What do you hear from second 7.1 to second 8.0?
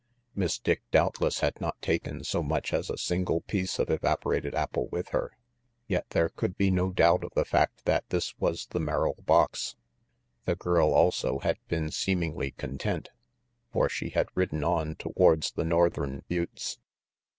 of the fact